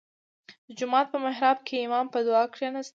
[0.67, 2.89] •د جومات په محراب کې امام په دعا کښېناست.